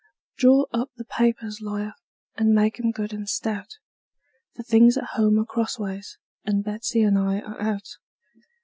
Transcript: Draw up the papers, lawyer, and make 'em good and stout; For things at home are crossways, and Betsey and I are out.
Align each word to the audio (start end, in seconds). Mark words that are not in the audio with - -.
Draw 0.39 0.65
up 0.73 0.89
the 0.97 1.05
papers, 1.05 1.59
lawyer, 1.61 1.93
and 2.35 2.55
make 2.55 2.79
'em 2.79 2.89
good 2.89 3.13
and 3.13 3.29
stout; 3.29 3.77
For 4.55 4.63
things 4.63 4.97
at 4.97 5.09
home 5.13 5.37
are 5.37 5.45
crossways, 5.45 6.17
and 6.43 6.63
Betsey 6.63 7.03
and 7.03 7.19
I 7.19 7.39
are 7.41 7.61
out. 7.61 7.87